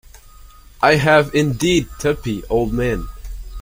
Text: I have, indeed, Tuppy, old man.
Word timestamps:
I 0.81 0.95
have, 0.95 1.35
indeed, 1.35 1.87
Tuppy, 1.99 2.43
old 2.49 2.73
man. 2.73 3.07